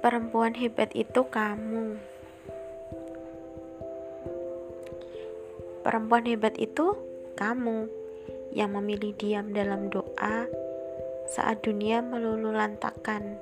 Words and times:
Perempuan 0.00 0.56
hebat 0.56 0.96
itu 0.96 1.28
kamu. 1.28 2.00
Perempuan 5.84 6.24
hebat 6.24 6.56
itu 6.56 6.96
kamu 7.36 7.84
yang 8.56 8.72
memilih 8.72 9.12
diam 9.20 9.52
dalam 9.52 9.92
doa 9.92 10.48
saat 11.28 11.60
dunia 11.60 12.00
melulu 12.00 12.48
lantakan. 12.48 13.36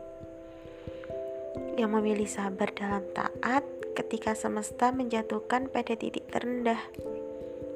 Yang 1.78 1.90
memilih 1.94 2.26
sabar 2.26 2.74
dalam 2.74 3.06
taat 3.14 3.62
ketika 3.94 4.34
semesta 4.34 4.90
menjatuhkan 4.90 5.70
pada 5.70 5.94
titik 5.94 6.26
terendah. 6.26 6.82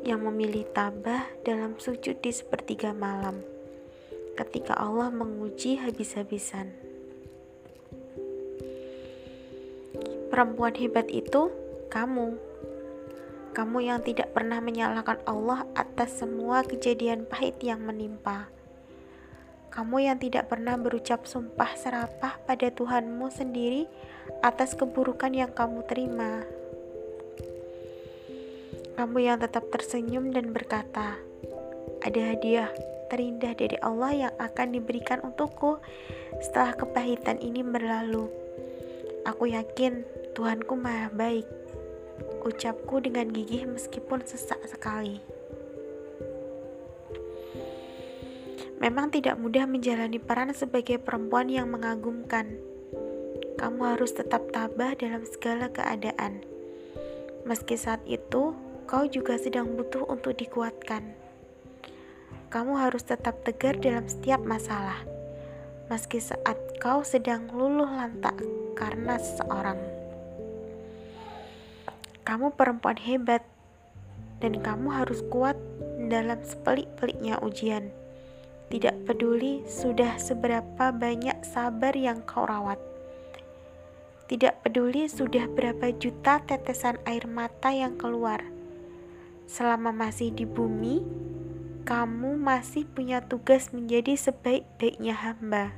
Yang 0.03 0.21
memilih 0.27 0.67
tabah 0.75 1.31
dalam 1.47 1.79
sujud 1.79 2.19
di 2.19 2.35
sepertiga 2.35 2.91
malam 2.91 3.47
ketika 4.35 4.75
Allah 4.75 5.13
menguji 5.13 5.79
habis-habisan. 5.79 6.92
Perempuan 10.33 10.73
hebat 10.81 11.13
itu 11.13 11.53
kamu. 11.93 12.41
Kamu 13.53 13.85
yang 13.85 14.01
tidak 14.01 14.33
pernah 14.33 14.65
menyalahkan 14.65 15.21
Allah 15.29 15.69
atas 15.77 16.25
semua 16.25 16.65
kejadian 16.65 17.29
pahit 17.29 17.61
yang 17.61 17.85
menimpa. 17.85 18.49
Kamu 19.69 20.01
yang 20.01 20.17
tidak 20.17 20.49
pernah 20.49 20.81
berucap 20.81 21.29
sumpah 21.29 21.77
serapah 21.77 22.41
pada 22.49 22.73
Tuhanmu 22.73 23.29
sendiri 23.29 23.85
atas 24.41 24.73
keburukan 24.73 25.37
yang 25.37 25.53
kamu 25.53 25.85
terima. 25.85 26.49
Kamu 28.97 29.21
yang 29.21 29.37
tetap 29.37 29.69
tersenyum 29.69 30.33
dan 30.33 30.57
berkata, 30.57 31.21
"Ada 32.01 32.33
hadiah 32.33 32.73
terindah 33.13 33.53
dari 33.53 33.77
Allah 33.85 34.13
yang 34.17 34.35
akan 34.41 34.81
diberikan 34.81 35.21
untukku 35.21 35.77
setelah 36.41 36.73
kepahitan 36.73 37.37
ini 37.37 37.61
berlalu." 37.61 38.33
Aku 39.29 39.45
yakin 39.47 40.22
Tuhanku 40.33 40.81
maha 40.81 41.13
baik. 41.13 41.45
Ucapku 42.41 43.05
dengan 43.05 43.29
gigih 43.29 43.69
meskipun 43.69 44.25
sesak 44.25 44.65
sekali. 44.65 45.21
Memang 48.81 49.13
tidak 49.13 49.37
mudah 49.37 49.69
menjalani 49.69 50.17
peran 50.17 50.57
sebagai 50.57 50.97
perempuan 50.97 51.53
yang 51.53 51.69
mengagumkan. 51.69 52.57
Kamu 53.61 53.95
harus 53.95 54.17
tetap 54.17 54.49
tabah 54.51 54.97
dalam 54.97 55.23
segala 55.29 55.69
keadaan. 55.69 56.41
Meski 57.45 57.77
saat 57.77 58.01
itu 58.09 58.57
kau 58.89 59.05
juga 59.05 59.37
sedang 59.37 59.77
butuh 59.77 60.09
untuk 60.09 60.33
dikuatkan. 60.35 61.13
Kamu 62.49 62.75
harus 62.81 63.05
tetap 63.05 63.45
tegar 63.45 63.77
dalam 63.79 64.09
setiap 64.09 64.41
masalah, 64.41 65.05
meski 65.93 66.25
saat 66.25 66.57
kau 66.81 67.05
sedang 67.05 67.53
luluh 67.53 67.89
lantak 67.89 68.41
karena 68.75 69.21
seseorang. 69.21 70.02
Kamu 72.23 72.55
perempuan 72.55 72.99
hebat, 73.03 73.43
dan 74.39 74.59
kamu 74.59 74.91
harus 74.91 75.23
kuat 75.31 75.59
dalam 76.07 76.39
sepelik-peliknya 76.43 77.39
ujian. 77.43 77.91
Tidak 78.71 79.05
peduli 79.05 79.63
sudah 79.69 80.17
seberapa 80.17 80.91
banyak 80.91 81.45
sabar 81.45 81.93
yang 81.93 82.25
kau 82.27 82.47
rawat. 82.47 82.81
Tidak 84.31 84.65
peduli 84.65 85.11
sudah 85.13 85.45
berapa 85.51 85.93
juta 85.99 86.41
tetesan 86.43 86.97
air 87.05 87.29
mata 87.29 87.69
yang 87.69 88.01
keluar. 88.01 88.41
Selama 89.45 89.93
masih 89.93 90.33
di 90.33 90.49
bumi, 90.49 91.05
kamu 91.85 92.39
masih 92.41 92.89
punya 92.89 93.21
tugas 93.21 93.75
menjadi 93.75 94.17
sebaik-baiknya 94.17 95.19
hamba. 95.19 95.75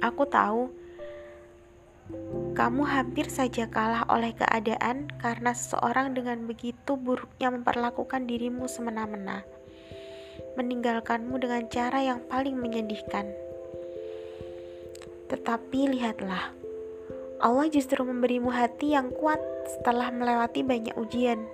Aku 0.00 0.24
tahu 0.24 0.70
kamu 2.56 2.88
hampir 2.88 3.28
saja 3.28 3.68
kalah 3.68 4.08
oleh 4.08 4.32
keadaan 4.32 5.12
karena 5.20 5.52
seseorang 5.52 6.16
dengan 6.16 6.48
begitu 6.48 6.96
buruknya 6.96 7.52
memperlakukan 7.52 8.24
dirimu 8.24 8.64
semena-mena, 8.64 9.44
meninggalkanmu 10.56 11.36
dengan 11.36 11.68
cara 11.68 12.00
yang 12.00 12.24
paling 12.24 12.56
menyedihkan. 12.56 13.28
Tetapi 15.28 16.00
lihatlah, 16.00 16.48
Allah 17.44 17.68
justru 17.68 18.00
memberimu 18.00 18.48
hati 18.48 18.96
yang 18.96 19.12
kuat 19.12 19.38
setelah 19.76 20.08
melewati 20.08 20.64
banyak 20.64 20.96
ujian. 20.96 21.44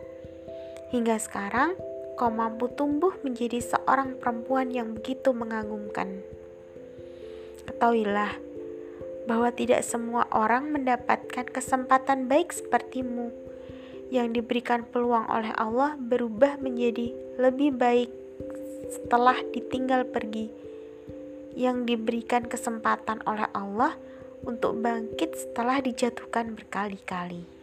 Hingga 0.95 1.19
sekarang, 1.19 1.75
kau 2.15 2.31
mampu 2.31 2.71
tumbuh 2.79 3.11
menjadi 3.27 3.59
seorang 3.59 4.23
perempuan 4.23 4.71
yang 4.71 4.95
begitu 4.95 5.35
mengagumkan. 5.35 6.23
Ketahuilah, 7.67 8.52
bahwa 9.27 9.55
tidak 9.55 9.87
semua 9.87 10.27
orang 10.35 10.75
mendapatkan 10.75 11.47
kesempatan 11.47 12.27
baik 12.27 12.51
sepertimu 12.51 13.31
yang 14.13 14.35
diberikan 14.35 14.85
peluang 14.85 15.25
oleh 15.31 15.55
Allah 15.57 15.97
berubah 15.97 16.61
menjadi 16.61 17.15
lebih 17.41 17.73
baik 17.79 18.11
setelah 18.93 19.41
ditinggal 19.55 20.05
pergi 20.11 20.53
yang 21.57 21.89
diberikan 21.89 22.45
kesempatan 22.45 23.25
oleh 23.25 23.49
Allah 23.57 23.97
untuk 24.45 24.77
bangkit 24.83 25.33
setelah 25.39 25.81
dijatuhkan 25.81 26.53
berkali-kali. 26.59 27.62